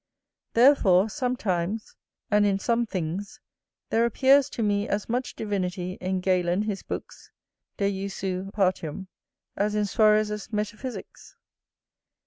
Therefore, 0.53 1.09
sometimes, 1.11 1.95
and 2.31 2.43
in 2.43 2.57
some 2.57 2.87
things, 2.87 3.39
there 3.91 4.03
appears 4.03 4.49
to 4.49 4.63
me 4.63 4.87
as 4.87 5.07
much 5.07 5.35
divinity 5.35 5.99
in 6.01 6.21
Galen 6.21 6.63
his 6.63 6.81
books, 6.81 7.29
De 7.77 7.87
Usu 7.87 8.49
Partium, 8.49 9.05
as 9.55 9.75
in 9.75 9.85
Suarez's 9.85 10.47
Metaphysicks. 10.51 11.35